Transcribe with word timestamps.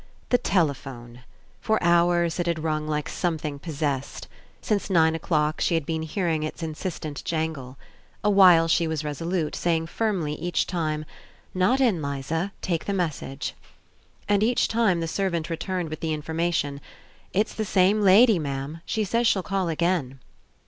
The 0.29 0.39
telephone. 0.39 1.21
For 1.59 1.77
hours 1.83 2.39
it 2.39 2.47
had 2.47 2.63
rung 2.63 2.87
like 2.87 3.07
something 3.07 3.59
possessed. 3.59 4.27
Since 4.59 4.89
nine 4.89 5.13
o'clock 5.13 5.61
she 5.61 5.75
had 5.75 5.85
been 5.85 6.01
hearing 6.01 6.41
its 6.41 6.63
insistent 6.63 7.23
jangle. 7.23 7.77
Awhile 8.23 8.67
she 8.67 8.87
was 8.87 9.03
resolute, 9.03 9.55
saying 9.55 9.85
firmly 9.85 10.33
each 10.37 10.65
time: 10.65 11.05
"Not 11.53 11.79
in, 11.79 12.01
Liza, 12.01 12.51
take 12.63 12.85
the 12.85 12.93
message." 12.93 13.53
And 14.27 14.41
each 14.41 14.67
time 14.67 15.01
the 15.01 15.07
servant 15.07 15.51
returned 15.51 15.89
with 15.89 15.99
the 15.99 16.13
information: 16.15 16.81
"It's 17.31 17.53
the 17.53 17.63
same 17.63 18.01
lady, 18.01 18.39
ma'am; 18.39 18.81
she 18.87 19.03
says 19.03 19.27
she'll 19.27 19.43
call 19.43 19.69
again." 19.69 20.17